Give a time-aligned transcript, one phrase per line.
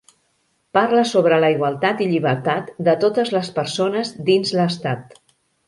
[0.77, 5.17] Parla sobre la igualtat i llibertat de totes les persones dins l'estat.